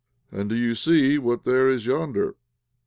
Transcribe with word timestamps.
"And 0.31 0.49
do 0.49 0.55
you 0.55 0.73
see 0.73 1.19
what 1.19 1.43
there 1.43 1.69
is 1.69 1.85
yonder?" 1.85 2.35